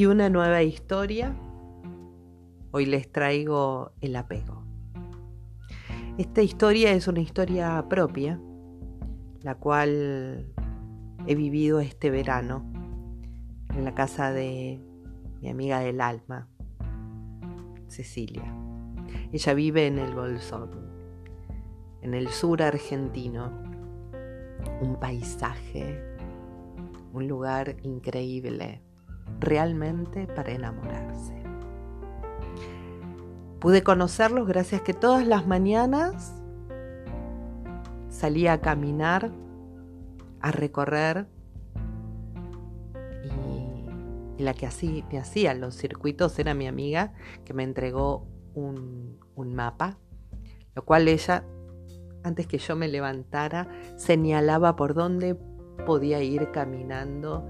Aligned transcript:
y 0.00 0.06
una 0.06 0.30
nueva 0.30 0.62
historia. 0.62 1.36
Hoy 2.70 2.86
les 2.86 3.12
traigo 3.12 3.92
el 4.00 4.16
apego. 4.16 4.64
Esta 6.16 6.40
historia 6.40 6.92
es 6.92 7.06
una 7.06 7.20
historia 7.20 7.84
propia, 7.86 8.40
la 9.42 9.56
cual 9.56 10.54
he 11.26 11.34
vivido 11.34 11.80
este 11.80 12.08
verano 12.08 12.64
en 13.76 13.84
la 13.84 13.94
casa 13.94 14.32
de 14.32 14.80
mi 15.42 15.50
amiga 15.50 15.80
del 15.80 16.00
alma, 16.00 16.48
Cecilia. 17.88 18.56
Ella 19.32 19.52
vive 19.52 19.86
en 19.86 19.98
el 19.98 20.14
Bolsón, 20.14 20.70
en 22.00 22.14
el 22.14 22.28
sur 22.28 22.62
argentino, 22.62 23.52
un 24.80 24.98
paisaje, 24.98 26.02
un 27.12 27.28
lugar 27.28 27.76
increíble, 27.82 28.80
realmente 29.38 30.26
para 30.26 30.52
enamorarse. 30.52 31.40
Pude 33.60 33.82
conocerlos 33.82 34.48
gracias 34.48 34.80
que 34.80 34.94
todas 34.94 35.26
las 35.26 35.46
mañanas 35.46 36.34
salía 38.08 38.54
a 38.54 38.60
caminar, 38.60 39.30
a 40.40 40.50
recorrer 40.50 41.26
y, 43.22 44.42
la 44.42 44.54
que 44.54 44.66
así 44.66 45.04
me 45.12 45.18
hacía 45.18 45.52
los 45.52 45.74
circuitos 45.76 46.38
era 46.38 46.54
mi 46.54 46.66
amiga 46.66 47.12
que 47.44 47.52
me 47.52 47.62
entregó 47.62 48.26
un, 48.54 49.20
un 49.34 49.54
mapa, 49.54 49.98
lo 50.74 50.84
cual 50.86 51.08
ella, 51.08 51.44
antes 52.24 52.46
que 52.46 52.56
yo 52.56 52.76
me 52.76 52.88
levantara, 52.88 53.68
señalaba 53.96 54.74
por 54.74 54.94
dónde 54.94 55.34
podía 55.84 56.22
ir 56.22 56.50
caminando 56.50 57.46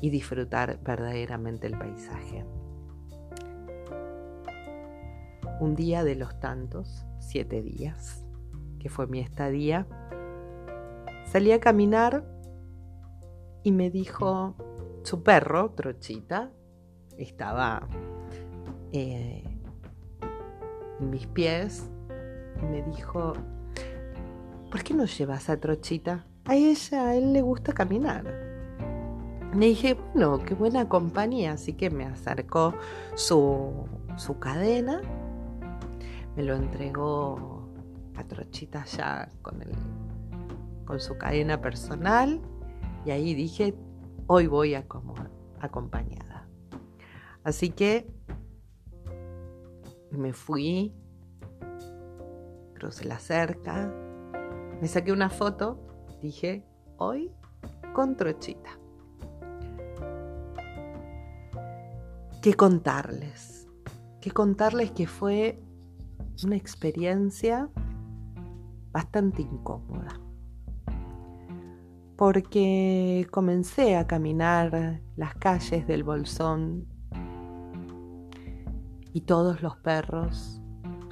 y 0.00 0.10
disfrutar 0.10 0.78
verdaderamente 0.82 1.66
el 1.66 1.78
paisaje. 1.78 2.44
Un 5.60 5.74
día 5.74 6.04
de 6.04 6.16
los 6.16 6.38
tantos, 6.38 7.06
siete 7.18 7.62
días, 7.62 8.24
que 8.78 8.88
fue 8.90 9.06
mi 9.06 9.20
estadía, 9.20 9.86
salí 11.24 11.52
a 11.52 11.60
caminar 11.60 12.24
y 13.62 13.72
me 13.72 13.90
dijo, 13.90 14.54
su 15.02 15.22
perro, 15.22 15.70
Trochita, 15.70 16.52
estaba 17.16 17.88
eh, 18.92 19.42
en 21.00 21.10
mis 21.10 21.26
pies 21.26 21.90
y 22.62 22.66
me 22.66 22.82
dijo, 22.82 23.32
¿por 24.70 24.82
qué 24.82 24.94
no 24.94 25.06
llevas 25.06 25.48
a 25.48 25.58
Trochita? 25.58 26.26
A 26.44 26.54
ella, 26.54 27.08
a 27.08 27.16
él 27.16 27.32
le 27.32 27.42
gusta 27.42 27.72
caminar. 27.72 28.45
Me 29.56 29.64
dije, 29.68 29.94
bueno, 29.94 30.44
qué 30.44 30.52
buena 30.52 30.86
compañía, 30.86 31.52
así 31.52 31.72
que 31.72 31.88
me 31.88 32.04
acercó 32.04 32.74
su, 33.14 33.72
su 34.16 34.38
cadena, 34.38 35.00
me 36.36 36.42
lo 36.42 36.54
entregó 36.54 37.66
a 38.16 38.24
Trochita 38.24 38.84
ya 38.84 39.30
con, 39.40 39.62
el, 39.62 39.70
con 40.84 41.00
su 41.00 41.16
cadena 41.16 41.58
personal 41.62 42.38
y 43.06 43.12
ahí 43.12 43.32
dije, 43.32 43.74
hoy 44.26 44.46
voy 44.46 44.74
a 44.74 44.86
como 44.86 45.14
acompañada. 45.58 46.46
Así 47.42 47.70
que 47.70 48.06
me 50.10 50.34
fui, 50.34 50.92
crucé 52.74 53.06
la 53.06 53.18
cerca, 53.18 53.90
me 54.82 54.86
saqué 54.86 55.12
una 55.12 55.30
foto, 55.30 55.80
dije, 56.20 56.62
hoy 56.98 57.32
con 57.94 58.18
Trochita. 58.18 58.78
¿Qué 62.46 62.54
contarles? 62.54 63.66
¿Qué 64.20 64.30
contarles 64.30 64.92
que 64.92 65.08
fue 65.08 65.60
una 66.44 66.54
experiencia 66.54 67.68
bastante 68.92 69.42
incómoda? 69.42 70.20
Porque 72.14 73.26
comencé 73.32 73.96
a 73.96 74.06
caminar 74.06 75.02
las 75.16 75.34
calles 75.34 75.88
del 75.88 76.04
Bolsón 76.04 76.86
y 79.12 79.22
todos 79.22 79.60
los 79.60 79.76
perros, 79.78 80.62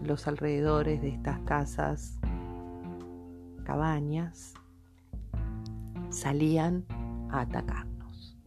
los 0.05 0.29
alrededores 0.29 1.03
de 1.03 1.09
estas 1.09 1.41
casas, 1.41 2.21
cabañas, 3.65 4.55
salían 6.11 6.87
a 7.29 7.41
atacarnos. 7.41 8.39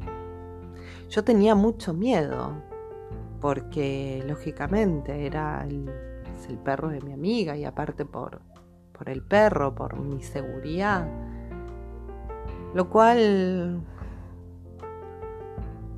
Yo 1.10 1.26
tenía 1.26 1.54
mucho 1.54 1.94
miedo 1.94 2.64
porque 3.40 4.24
lógicamente 4.28 5.26
era 5.26 5.64
el, 5.64 5.90
el 6.50 6.58
perro 6.58 6.90
de 6.90 7.02
mi 7.02 7.14
amiga 7.14 7.56
y 7.58 7.66
aparte 7.66 8.06
por, 8.06 8.42
por 8.92 9.10
el 9.10 9.24
perro, 9.24 9.76
por 9.76 9.98
mi 10.00 10.22
seguridad. 10.22 11.08
Lo 12.74 12.90
cual, 12.90 13.82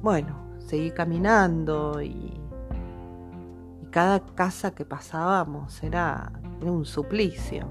bueno, 0.01 0.57
seguí 0.59 0.91
caminando 0.91 2.01
y, 2.01 2.39
cada 3.89 4.19
casa 4.19 4.71
que 4.71 4.85
pasábamos 4.85 5.83
era, 5.83 6.31
era 6.61 6.71
un 6.71 6.85
suplicio. 6.85 7.67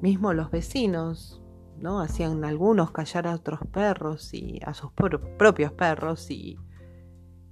Mismo 0.00 0.32
los 0.32 0.50
vecinos, 0.50 1.40
¿no? 1.78 2.00
Hacían 2.00 2.44
algunos 2.44 2.90
callar 2.90 3.26
a 3.26 3.34
otros 3.34 3.60
perros 3.70 4.34
y 4.34 4.60
a 4.64 4.74
sus 4.74 4.90
propios 4.92 5.72
perros 5.72 6.30
y 6.30 6.58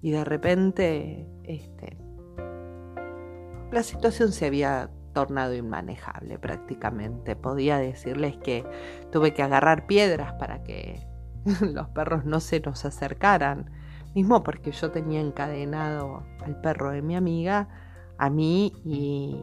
y 0.02 0.10
de 0.10 0.24
repente 0.24 1.26
este, 1.44 1.98
la 3.70 3.82
situación 3.82 4.32
se 4.32 4.46
había 4.46 4.90
tornado 5.12 5.54
inmanejable 5.54 6.38
prácticamente. 6.38 7.36
Podía 7.36 7.78
decirles 7.78 8.36
que 8.38 8.64
tuve 9.12 9.34
que 9.34 9.42
agarrar 9.42 9.86
piedras 9.86 10.32
para 10.34 10.62
que 10.62 11.06
los 11.60 11.88
perros 11.88 12.24
no 12.24 12.40
se 12.40 12.60
nos 12.60 12.84
acercaran, 12.84 13.70
mismo 14.14 14.42
porque 14.42 14.72
yo 14.72 14.90
tenía 14.90 15.20
encadenado 15.20 16.22
al 16.44 16.60
perro 16.60 16.90
de 16.90 17.02
mi 17.02 17.16
amiga, 17.16 17.68
a 18.18 18.28
mí 18.28 18.72
y, 18.84 19.40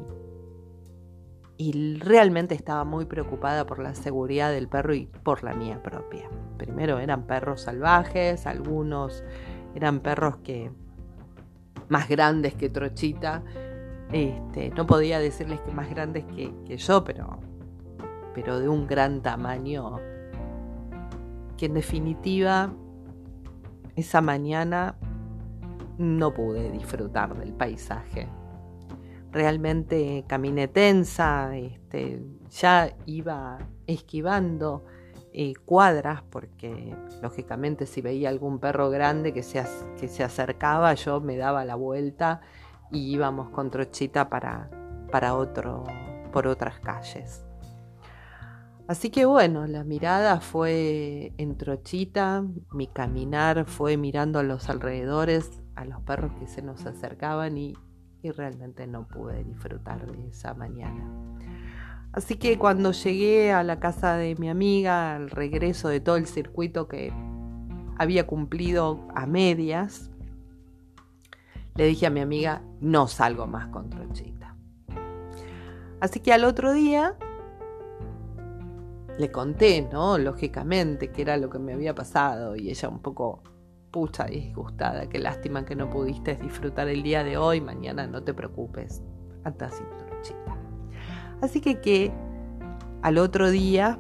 y 1.58 2.00
realmente 2.00 2.54
estaba 2.54 2.84
muy 2.84 3.06
preocupada 3.06 3.66
por 3.66 3.80
la 3.80 3.96
seguridad 3.96 4.52
del 4.52 4.68
perro 4.68 4.94
y 4.94 5.08
por 5.08 5.44
la 5.44 5.54
mía 5.54 5.82
propia. 5.82 6.30
Primero 6.58 7.00
eran 7.00 7.26
perros 7.28 7.62
salvajes, 7.62 8.46
algunos 8.46 9.24
eran 9.78 10.00
perros 10.00 10.38
que 10.38 10.72
más 11.88 12.10
grandes 12.10 12.56
que 12.56 12.68
Trochita. 12.68 13.44
Este, 14.12 14.72
no 14.72 14.88
podía 14.88 15.20
decirles 15.20 15.60
que 15.62 15.72
más 15.72 15.88
grandes 15.90 16.26
que, 16.26 16.78
yo, 16.78 17.04
pero, 17.04 17.40
pero 18.34 18.60
de 18.60 18.68
un 18.68 18.88
gran 18.88 19.22
tamaño. 19.22 19.98
Que 21.58 21.68
en 21.68 21.76
definitiva, 21.76 22.74
esa 23.96 24.22
mañana 24.22 24.96
no 26.00 26.34
pude 26.34 26.72
disfrutar 26.72 27.38
del 27.38 27.54
paisaje. 27.54 28.28
Realmente 29.32 30.26
caminé 30.28 30.68
tensa, 30.68 31.56
este, 31.56 32.26
ya 32.50 32.96
iba 33.06 33.60
esquivando 33.86 34.86
eh, 35.40 35.54
cuadras, 35.66 36.24
porque 36.32 36.96
lógicamente 37.22 37.86
si 37.86 38.02
veía 38.02 38.30
algún 38.30 38.58
perro 38.58 38.90
grande 38.90 39.34
que 39.34 39.44
se, 39.44 39.64
que 40.00 40.08
se 40.08 40.24
acercaba, 40.24 40.96
yo 40.96 41.22
me 41.22 41.38
daba 41.38 41.64
la 41.64 41.76
vuelta 41.76 42.42
y 42.92 43.14
íbamos 43.14 43.50
con 43.52 43.70
Trochita 43.70 44.30
para, 44.30 44.68
para 45.12 45.36
otro, 45.36 45.84
por 46.34 46.48
otras 46.48 46.80
calles. 46.80 47.46
Así 48.88 49.12
que 49.12 49.26
bueno, 49.26 49.68
la 49.68 49.84
mirada 49.84 50.42
fue 50.42 51.34
en 51.38 51.56
Trochita, 51.56 52.44
mi 52.72 52.88
caminar 52.88 53.66
fue 53.66 53.96
mirando 53.96 54.40
a 54.40 54.44
los 54.44 54.70
alrededores, 54.70 55.62
a 55.76 55.86
los 55.86 56.02
perros 56.02 56.32
que 56.40 56.48
se 56.48 56.64
nos 56.64 56.88
acercaban 56.88 57.60
y, 57.60 57.76
y 58.24 58.32
realmente 58.32 58.88
no 58.88 59.08
pude 59.08 59.44
disfrutar 59.44 60.12
de 60.12 60.30
esa 60.30 60.56
mañana. 60.56 61.38
Así 62.14 62.36
que 62.36 62.58
cuando 62.58 62.92
llegué 62.92 63.52
a 63.52 63.64
la 63.64 63.80
casa 63.80 64.16
de 64.16 64.36
mi 64.36 64.50
amiga, 64.50 65.16
al 65.16 65.30
regreso 65.30 65.90
de 65.90 66.00
todo 66.00 66.16
el 66.16 66.26
circuito 66.26 66.88
que 66.88 67.14
había 67.98 68.26
cumplido 68.26 69.08
a 69.16 69.26
medias, 69.26 70.10
le 71.76 71.86
dije 71.86 72.08
a 72.08 72.10
mi 72.10 72.22
amiga, 72.22 72.62
no 72.82 73.08
salgo 73.08 73.46
más 73.46 73.68
con 73.68 73.90
Trochita. 73.90 74.56
Así 76.00 76.20
que 76.20 76.34
al 76.34 76.44
otro 76.44 76.74
día 76.74 77.16
le 79.18 79.32
conté, 79.32 79.88
¿no? 79.92 80.18
Lógicamente, 80.18 81.12
que 81.12 81.22
era 81.22 81.38
lo 81.38 81.50
que 81.50 81.60
me 81.60 81.74
había 81.74 81.94
pasado 81.96 82.56
y 82.56 82.70
ella 82.70 82.90
un 82.90 83.00
poco 83.00 83.42
pucha 83.92 84.26
disgustada, 84.26 85.08
qué 85.08 85.20
lástima 85.20 85.66
que 85.66 85.76
no 85.76 85.90
pudiste 85.90 86.36
disfrutar 86.36 86.88
el 86.88 87.02
día 87.04 87.24
de 87.24 87.38
hoy, 87.38 87.62
mañana 87.62 88.06
no 88.06 88.24
te 88.24 88.34
preocupes, 88.34 89.02
anda 89.44 89.70
sin 89.70 89.88
Trochita. 89.98 90.57
Así 91.42 91.62
que 91.62 91.80
que 91.80 92.12
al 93.02 93.18
otro 93.18 93.50
día 93.50 94.00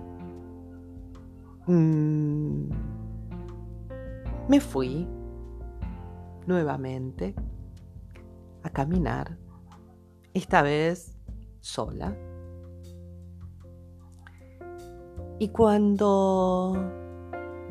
mm, 1.67 2.69
me 4.49 4.59
fui 4.59 5.07
nuevamente 6.45 7.35
a 8.63 8.69
caminar, 8.69 9.37
esta 10.33 10.61
vez 10.61 11.17
sola. 11.59 12.15
Y 15.39 15.49
cuando 15.49 16.75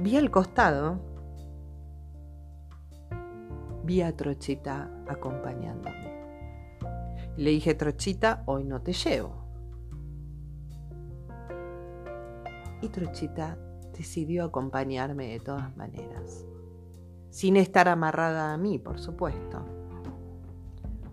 vi 0.01 0.17
al 0.17 0.31
costado, 0.31 1.01
vi 3.85 4.03
a 4.03 4.15
Trochita 4.15 4.91
acompañándome. 5.09 6.17
Le 7.37 7.51
dije, 7.51 7.75
Trochita, 7.75 8.43
hoy 8.47 8.65
no 8.65 8.81
te 8.83 8.93
llevo. 8.93 9.46
Y 12.81 12.89
Trochita 12.89 13.59
decidió 13.97 14.45
acompañarme 14.45 15.29
de 15.29 15.41
todas 15.41 15.77
maneras, 15.77 16.45
sin 17.31 17.57
estar 17.57 17.89
amarrada 17.89 18.53
a 18.53 18.57
mí, 18.59 18.79
por 18.79 18.99
supuesto. 18.99 19.65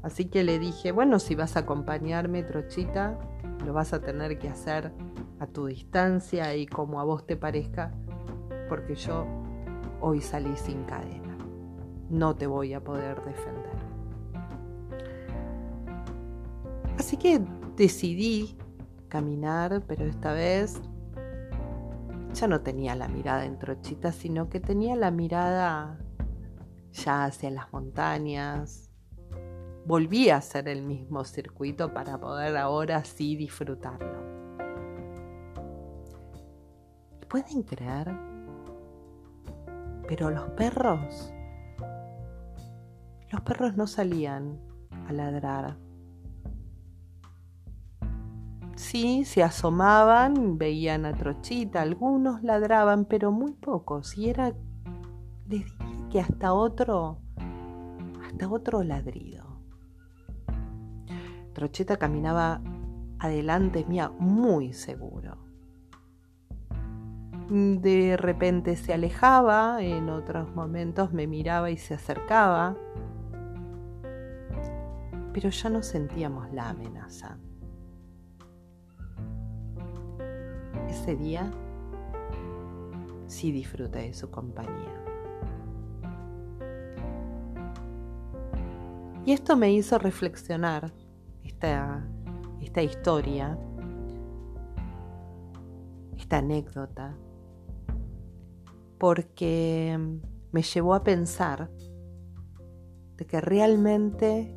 Así 0.01 0.25
que 0.25 0.43
le 0.43 0.59
dije, 0.59 0.91
bueno, 0.91 1.19
si 1.19 1.33
vas 1.33 1.55
a 1.55 1.61
acompañarme, 1.61 2.43
Trochita, 2.43 3.17
lo 3.65 3.73
vas 3.73 3.93
a 3.93 4.01
tener 4.01 4.37
que 4.37 4.49
hacer 4.49 4.91
a 5.39 5.47
tu 5.47 5.67
distancia 5.67 6.55
y 6.55 6.65
como 6.65 6.99
a 6.99 7.05
vos 7.05 7.25
te 7.25 7.37
parezca, 7.37 7.91
porque 8.67 8.95
yo 8.95 9.25
hoy 10.01 10.21
salí 10.21 10.55
sin 10.57 10.83
cadena. 10.83 11.37
No 12.09 12.35
te 12.35 12.47
voy 12.47 12.73
a 12.73 12.83
poder 12.83 13.23
defender. 13.23 13.71
Así 16.99 17.17
que 17.17 17.41
decidí 17.77 18.57
caminar, 19.07 19.83
pero 19.87 20.05
esta 20.05 20.33
vez 20.33 20.81
no 22.47 22.61
tenía 22.61 22.95
la 22.95 23.07
mirada 23.07 23.45
en 23.45 23.57
Trochita, 23.57 24.11
sino 24.11 24.49
que 24.49 24.59
tenía 24.59 24.95
la 24.95 25.11
mirada 25.11 25.99
ya 26.91 27.25
hacia 27.25 27.49
las 27.51 27.71
montañas. 27.71 28.89
Volví 29.85 30.29
a 30.29 30.37
hacer 30.37 30.67
el 30.67 30.81
mismo 30.81 31.23
circuito 31.25 31.93
para 31.93 32.17
poder 32.19 32.55
ahora 32.57 33.03
sí 33.03 33.35
disfrutarlo. 33.35 34.23
¿Pueden 37.27 37.63
creer? 37.63 38.13
Pero 40.07 40.29
los 40.29 40.49
perros, 40.51 41.33
los 43.31 43.41
perros 43.41 43.75
no 43.75 43.87
salían 43.87 44.59
a 45.07 45.13
ladrar 45.13 45.77
Sí, 48.75 49.23
se 49.25 49.43
asomaban, 49.43 50.57
veían 50.57 51.05
a 51.05 51.13
Trochita, 51.13 51.81
algunos 51.81 52.43
ladraban, 52.43 53.05
pero 53.05 53.31
muy 53.31 53.53
pocos. 53.53 54.17
Y 54.17 54.29
era, 54.29 54.53
les 55.47 55.65
diría 55.77 56.09
que 56.09 56.19
hasta 56.19 56.53
otro, 56.53 57.19
hasta 58.23 58.49
otro 58.49 58.83
ladrido. 58.83 59.59
Trochita 61.53 61.97
caminaba 61.97 62.61
adelante 63.19 63.85
mía 63.87 64.11
muy 64.17 64.73
seguro. 64.73 65.37
De 67.49 68.17
repente 68.17 68.75
se 68.75 68.93
alejaba, 68.93 69.83
en 69.83 70.09
otros 70.09 70.53
momentos 70.55 71.13
me 71.13 71.27
miraba 71.27 71.69
y 71.69 71.77
se 71.77 71.93
acercaba, 71.93 72.75
pero 75.31 75.49
ya 75.49 75.69
no 75.69 75.83
sentíamos 75.83 76.51
la 76.53 76.69
amenaza. 76.69 77.37
Ese 80.93 81.15
día 81.15 81.51
sí 83.27 83.51
disfruté 83.51 83.99
de 83.99 84.13
su 84.13 84.29
compañía. 84.29 85.03
Y 89.25 89.31
esto 89.31 89.55
me 89.55 89.71
hizo 89.71 89.97
reflexionar 89.97 90.93
esta, 91.43 92.05
esta 92.61 92.83
historia, 92.83 93.57
esta 96.17 96.37
anécdota, 96.37 97.15
porque 98.99 99.97
me 100.51 100.61
llevó 100.61 100.93
a 100.93 101.03
pensar 101.03 101.71
de 103.17 103.25
que 103.25 103.41
realmente 103.41 104.55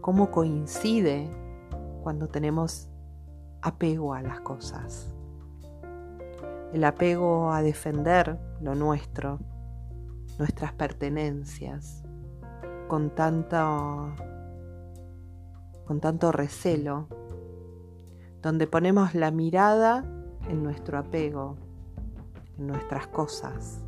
cómo 0.00 0.30
coincide 0.30 1.30
cuando 2.02 2.28
tenemos 2.28 2.88
apego 3.62 4.14
a 4.14 4.22
las 4.22 4.40
cosas 4.40 5.14
el 6.72 6.84
apego 6.84 7.52
a 7.52 7.62
defender 7.62 8.38
lo 8.60 8.74
nuestro, 8.74 9.38
nuestras 10.38 10.72
pertenencias, 10.72 12.04
con 12.88 13.10
tanto, 13.10 14.14
con 15.86 16.00
tanto 16.00 16.32
recelo, 16.32 17.08
donde 18.42 18.66
ponemos 18.66 19.14
la 19.14 19.30
mirada 19.30 20.04
en 20.48 20.62
nuestro 20.62 20.98
apego, 20.98 21.56
en 22.58 22.68
nuestras 22.68 23.06
cosas. 23.08 23.84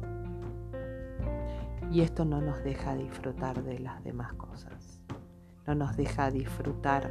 Y 1.91 2.01
esto 2.01 2.25
no 2.25 2.41
nos 2.41 2.63
deja 2.65 2.95
disfrutar 2.95 3.63
de 3.63 3.79
las 3.79 4.03
demás 4.03 4.33
cosas, 4.35 5.01
no 5.67 5.75
nos 5.75 5.97
deja 5.97 6.31
disfrutar 6.31 7.11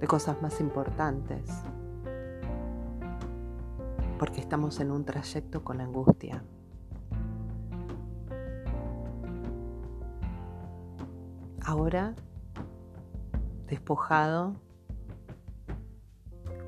de 0.00 0.06
cosas 0.06 0.40
más 0.42 0.60
importantes, 0.60 1.50
porque 4.18 4.40
estamos 4.40 4.80
en 4.80 4.90
un 4.90 5.04
trayecto 5.04 5.64
con 5.64 5.80
angustia. 5.80 6.42
Ahora, 11.64 12.14
despojado, 13.66 14.54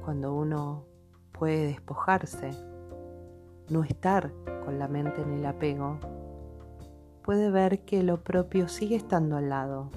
cuando 0.04 0.34
uno 0.34 0.84
puede 1.32 1.66
despojarse, 1.66 2.50
no 3.70 3.84
estar 3.84 4.32
con 4.64 4.78
la 4.78 4.88
mente 4.88 5.22
en 5.22 5.32
el 5.32 5.46
apego, 5.46 5.98
puede 7.22 7.50
ver 7.50 7.84
que 7.84 8.02
lo 8.02 8.22
propio 8.22 8.68
sigue 8.68 8.96
estando 8.96 9.36
al 9.36 9.48
lado, 9.48 9.90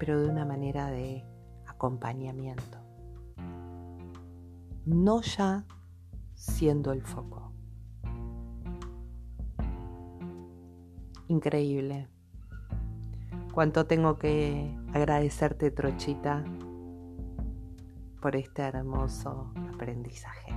pero 0.00 0.18
de 0.18 0.30
una 0.30 0.46
manera 0.46 0.90
de 0.90 1.22
acompañamiento. 1.66 2.78
No 4.86 5.20
ya 5.20 5.66
siendo 6.34 6.92
el 6.92 7.02
foco. 7.02 7.52
Increíble. 11.28 12.08
Cuánto 13.52 13.86
tengo 13.86 14.18
que 14.18 14.74
agradecerte, 14.94 15.70
Trochita, 15.70 16.44
por 18.22 18.36
este 18.36 18.62
hermoso 18.62 19.52
aprendizaje. 19.74 20.50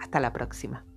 Hasta 0.00 0.18
la 0.18 0.32
próxima. 0.32 0.89